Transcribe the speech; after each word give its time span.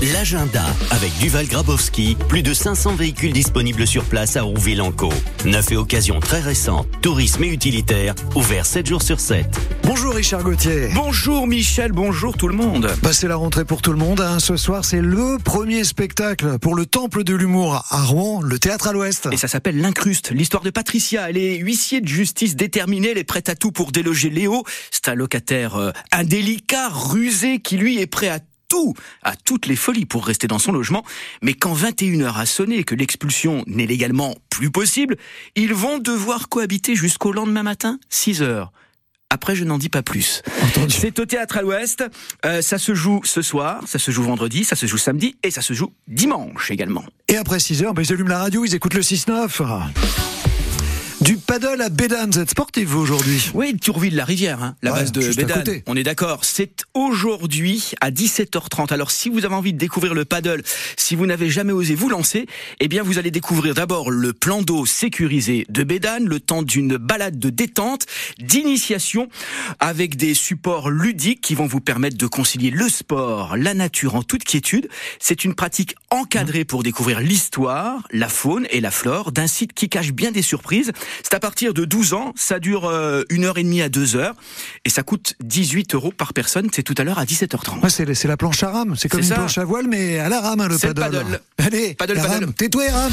L'agenda 0.00 0.64
avec 0.92 1.12
Duval 1.18 1.48
Grabowski, 1.48 2.16
plus 2.28 2.42
de 2.42 2.54
500 2.54 2.94
véhicules 2.94 3.32
disponibles 3.32 3.84
sur 3.84 4.04
place 4.04 4.36
à 4.36 4.42
Rouville-en-Caux. 4.42 5.12
Neuf 5.44 5.72
et 5.72 5.76
occasions 5.76 6.20
très 6.20 6.40
récentes, 6.40 6.86
tourisme 7.02 7.42
et 7.42 7.48
utilitaire, 7.48 8.14
ouvert 8.36 8.64
7 8.64 8.86
jours 8.86 9.02
sur 9.02 9.18
7. 9.18 9.44
Bonjour 9.82 10.14
Richard 10.14 10.44
Gauthier. 10.44 10.90
Bonjour 10.94 11.48
Michel, 11.48 11.90
bonjour 11.90 12.36
tout 12.36 12.46
le 12.46 12.54
monde. 12.54 12.88
Bah, 13.02 13.12
c'est 13.12 13.26
la 13.26 13.34
rentrée 13.34 13.64
pour 13.64 13.82
tout 13.82 13.90
le 13.90 13.98
monde. 13.98 14.20
hein. 14.20 14.38
Ce 14.38 14.56
soir, 14.56 14.84
c'est 14.84 15.00
le 15.00 15.38
premier 15.42 15.82
spectacle 15.82 16.60
pour 16.60 16.76
le 16.76 16.86
Temple 16.86 17.24
de 17.24 17.34
l'humour 17.34 17.84
à 17.90 18.04
Rouen, 18.04 18.40
le 18.40 18.58
théâtre 18.60 18.86
à 18.86 18.92
l'Ouest. 18.92 19.28
Et 19.32 19.36
ça 19.36 19.48
s'appelle 19.48 19.80
L'Incruste, 19.80 20.30
l'histoire 20.30 20.62
de 20.62 20.70
Patricia. 20.70 21.28
Elle 21.28 21.38
est 21.38 21.56
huissier 21.56 22.00
de 22.00 22.08
justice 22.08 22.54
déterminée, 22.54 23.10
elle 23.10 23.18
est 23.18 23.24
prête 23.24 23.48
à 23.48 23.56
tout 23.56 23.72
pour 23.72 23.90
déloger 23.90 24.30
Léo. 24.30 24.62
C'est 24.92 25.08
un 25.08 25.14
locataire 25.14 25.74
euh, 25.76 25.90
indélicat, 26.12 26.88
rusé, 26.88 27.58
qui 27.58 27.78
lui 27.78 28.00
est 28.00 28.06
prêt 28.06 28.28
à 28.28 28.38
tout, 28.68 28.94
à 29.22 29.34
toutes 29.36 29.66
les 29.66 29.76
folies 29.76 30.06
pour 30.06 30.26
rester 30.26 30.46
dans 30.46 30.58
son 30.58 30.72
logement. 30.72 31.04
Mais 31.42 31.54
quand 31.54 31.74
21h 31.74 32.36
a 32.36 32.46
sonné 32.46 32.78
et 32.78 32.84
que 32.84 32.94
l'expulsion 32.94 33.64
n'est 33.66 33.86
légalement 33.86 34.36
plus 34.50 34.70
possible, 34.70 35.16
ils 35.56 35.74
vont 35.74 35.98
devoir 35.98 36.48
cohabiter 36.48 36.94
jusqu'au 36.94 37.32
lendemain 37.32 37.62
matin, 37.62 37.98
6 38.10 38.42
heures. 38.42 38.72
Après, 39.30 39.54
je 39.54 39.64
n'en 39.64 39.76
dis 39.76 39.90
pas 39.90 40.02
plus. 40.02 40.42
C'est 40.88 41.18
au 41.18 41.26
théâtre 41.26 41.58
à 41.58 41.62
l'Ouest. 41.62 42.02
Euh, 42.46 42.62
ça 42.62 42.78
se 42.78 42.94
joue 42.94 43.20
ce 43.24 43.42
soir, 43.42 43.82
ça 43.86 43.98
se 43.98 44.10
joue 44.10 44.22
vendredi, 44.22 44.64
ça 44.64 44.74
se 44.74 44.86
joue 44.86 44.96
samedi 44.96 45.36
et 45.42 45.50
ça 45.50 45.60
se 45.60 45.74
joue 45.74 45.92
dimanche 46.06 46.70
également. 46.70 47.04
Et 47.28 47.36
après 47.36 47.60
6 47.60 47.82
heures, 47.82 47.94
bah, 47.94 48.02
ils 48.02 48.12
allument 48.12 48.30
la 48.30 48.38
radio, 48.38 48.64
ils 48.64 48.74
écoutent 48.74 48.94
le 48.94 49.02
6-9. 49.02 50.37
Du 51.20 51.36
paddle 51.36 51.82
à 51.82 51.88
Bédane, 51.88 52.30
vous 52.30 52.38
êtes 52.38 52.50
sportif 52.50 52.88
vous, 52.88 53.00
aujourd'hui? 53.00 53.50
Oui, 53.52 53.76
Tourville-la-Rivière, 53.76 54.62
hein, 54.62 54.76
la 54.82 54.92
Ouais, 54.92 55.00
base 55.00 55.10
de 55.10 55.34
Bédane. 55.34 55.64
On 55.86 55.96
est 55.96 56.04
d'accord. 56.04 56.44
C'est 56.44 56.84
aujourd'hui 56.94 57.92
à 58.00 58.12
17h30. 58.12 58.92
Alors, 58.92 59.10
si 59.10 59.28
vous 59.28 59.44
avez 59.44 59.56
envie 59.56 59.72
de 59.72 59.78
découvrir 59.78 60.14
le 60.14 60.24
paddle, 60.24 60.62
si 60.96 61.16
vous 61.16 61.26
n'avez 61.26 61.50
jamais 61.50 61.72
osé 61.72 61.96
vous 61.96 62.08
lancer, 62.08 62.46
eh 62.78 62.86
bien, 62.86 63.02
vous 63.02 63.18
allez 63.18 63.32
découvrir 63.32 63.74
d'abord 63.74 64.12
le 64.12 64.32
plan 64.32 64.62
d'eau 64.62 64.86
sécurisé 64.86 65.66
de 65.68 65.82
Bédane, 65.82 66.24
le 66.24 66.38
temps 66.38 66.62
d'une 66.62 66.96
balade 66.96 67.38
de 67.38 67.50
détente, 67.50 68.06
d'initiation, 68.38 69.28
avec 69.80 70.16
des 70.16 70.34
supports 70.34 70.88
ludiques 70.88 71.40
qui 71.40 71.56
vont 71.56 71.66
vous 71.66 71.80
permettre 71.80 72.16
de 72.16 72.26
concilier 72.28 72.70
le 72.70 72.88
sport, 72.88 73.56
la 73.56 73.74
nature 73.74 74.14
en 74.14 74.22
toute 74.22 74.44
quiétude. 74.44 74.88
C'est 75.18 75.44
une 75.44 75.54
pratique 75.56 75.96
encadrée 76.10 76.64
pour 76.64 76.82
découvrir 76.82 77.20
l'histoire, 77.20 78.02
la 78.10 78.28
faune 78.28 78.66
et 78.70 78.80
la 78.80 78.90
flore 78.90 79.32
d'un 79.32 79.46
site 79.46 79.72
qui 79.72 79.88
cache 79.88 80.12
bien 80.12 80.30
des 80.30 80.42
surprises. 80.42 80.92
C'est 81.22 81.34
à 81.34 81.40
partir 81.40 81.74
de 81.74 81.84
12 81.84 82.14
ans, 82.14 82.32
ça 82.36 82.58
dure 82.58 82.86
euh, 82.86 83.24
une 83.30 83.44
heure 83.44 83.58
et 83.58 83.62
demie 83.62 83.82
à 83.82 83.88
deux 83.88 84.16
heures, 84.16 84.34
et 84.84 84.90
ça 84.90 85.02
coûte 85.02 85.34
18 85.40 85.94
euros 85.94 86.12
par 86.16 86.32
personne. 86.32 86.68
C'est 86.72 86.82
tout 86.82 86.94
à 86.98 87.04
l'heure 87.04 87.18
à 87.18 87.24
17h30. 87.24 87.80
Ouais, 87.82 87.90
c'est, 87.90 88.12
c'est 88.14 88.28
la 88.28 88.36
planche 88.36 88.62
à 88.62 88.70
rame, 88.70 88.94
c'est 88.96 89.08
comme 89.08 89.20
une 89.20 89.26
ça. 89.26 89.34
planche 89.36 89.58
à 89.58 89.64
voile, 89.64 89.86
mais 89.88 90.18
à 90.18 90.28
la 90.28 90.40
rame, 90.40 90.60
hein, 90.60 90.68
le 90.68 90.78
paddle. 90.78 91.00
paddle. 91.00 91.40
Allez, 91.58 91.94
Paddle, 91.94 92.14
la 92.14 92.22
paddle. 92.22 92.44
rame, 92.44 92.52
tais-toi 92.54 92.86
et 92.86 92.90
rame. 92.90 93.12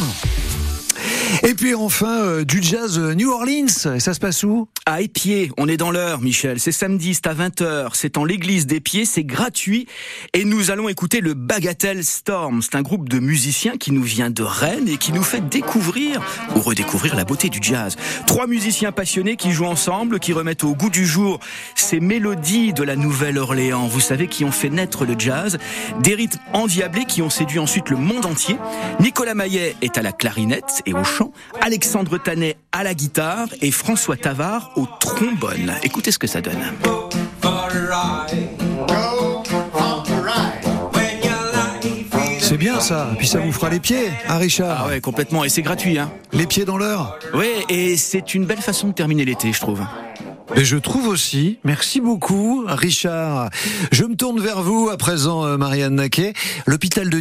Et 1.44 1.53
puis 1.53 1.75
enfin, 1.75 2.22
euh, 2.22 2.44
du 2.44 2.61
jazz 2.61 2.97
euh, 2.97 3.14
New 3.14 3.31
Orleans, 3.31 3.67
ça 3.67 4.14
se 4.14 4.19
passe 4.19 4.44
où? 4.44 4.67
À 4.86 5.02
Épied, 5.02 5.52
on 5.58 5.67
est 5.67 5.78
dans 5.78 5.89
l'heure, 5.89 6.22
Michel. 6.22 6.59
C'est 6.59 6.72
samedi, 6.72 7.16
c'est 7.16 7.28
à 7.28 7.33
20h. 7.33 7.89
C'est 7.94 8.17
en 8.17 8.23
l'église 8.23 8.67
d'Épied, 8.67 9.05
c'est 9.05 9.23
gratuit. 9.23 9.88
Et 10.33 10.45
nous 10.45 10.69
allons 10.69 10.89
écouter 10.89 11.22
le 11.22 11.33
Bagatelle 11.33 12.06
Storm. 12.06 12.61
C'est 12.61 12.75
un 12.75 12.83
groupe 12.83 13.09
de 13.09 13.19
musiciens 13.19 13.78
qui 13.78 13.91
nous 13.91 14.03
vient 14.03 14.30
de 14.30 14.44
Rennes 14.44 14.88
et 14.88 14.97
qui 14.97 15.11
nous 15.11 15.23
fait 15.23 15.41
découvrir 15.41 16.22
ou 16.56 16.59
redécouvrir 16.59 17.16
la 17.16 17.25
beauté 17.25 17.50
du 17.50 17.59
jazz. 17.61 17.95
Trois 18.28 18.45
musiciens 18.45 18.91
passionnés 18.91 19.38
qui 19.38 19.52
jouent 19.52 19.66
ensemble, 19.66 20.19
qui 20.19 20.33
remettent 20.33 20.63
au 20.63 20.75
goût 20.75 20.91
du 20.91 21.06
jour 21.06 21.39
ces 21.73 22.00
mélodies 22.00 22.73
de 22.73 22.83
la 22.83 22.95
Nouvelle-Orléans. 22.95 23.88
Vous 23.88 24.00
savez, 24.00 24.28
qui 24.28 24.45
ont 24.45 24.52
fait 24.52 24.69
naître 24.69 25.06
le 25.06 25.16
jazz. 25.17 25.58
Des 26.02 26.13
rythmes 26.13 26.39
endiablés 26.53 27.06
qui 27.06 27.23
ont 27.23 27.31
séduit 27.31 27.59
ensuite 27.59 27.89
le 27.89 27.97
monde 27.97 28.28
entier. 28.28 28.58
Nicolas 29.00 29.33
Maillet 29.33 29.75
est 29.81 29.97
à 29.97 30.03
la 30.03 30.11
clarinette 30.11 30.83
et 30.86 30.94
au 30.94 31.03
chant. 31.03 31.25
Alexandre 31.62 32.18
Tanet 32.18 32.58
à 32.72 32.84
la 32.84 32.94
guitare 32.94 33.48
et 33.62 33.72
François 33.72 34.18
Tavard 34.18 34.72
au 34.75 34.88
trombone. 35.00 35.74
Écoutez 35.84 36.12
ce 36.12 36.19
que 36.19 36.28
ça 36.28 36.41
donne. 36.41 36.62
C'est 42.40 42.58
bien 42.58 42.80
ça, 42.80 43.09
puis 43.18 43.28
ça 43.28 43.40
vous 43.40 43.52
fera 43.52 43.69
les 43.69 43.80
pieds, 43.80 44.09
hein 44.30 44.38
Richard 44.38 44.84
Ah 44.86 44.88
ouais, 44.88 45.02
complètement. 45.02 45.44
Et 45.44 45.50
c'est 45.50 45.62
gratuit, 45.62 45.97
hein. 45.97 46.12
Les 46.31 46.46
pieds 46.46 46.63
dans 46.63 46.78
l'heure 46.78 47.19
Oui, 47.34 47.47
et 47.69 47.97
c'est 47.97 48.34
une 48.34 48.46
belle 48.46 48.62
façon 48.62 48.88
de 48.90 48.94
terminer 48.94 49.25
l'été, 49.25 49.52
je 49.52 49.59
trouve. 49.59 49.81
Et 50.56 50.63
je 50.63 50.78
trouve 50.78 51.07
aussi. 51.07 51.59
Merci 51.63 52.00
beaucoup, 52.00 52.63
Richard. 52.68 53.50
Je 53.92 54.06
me 54.06 54.16
tourne 54.16 54.40
vers 54.40 54.62
vous 54.62 54.90
à 54.90 54.96
présent, 54.96 55.44
euh, 55.44 55.57
Marianne 55.57 55.96
Naquet. 55.96 56.34
L'hôpital 56.68 57.09
de 57.09 57.13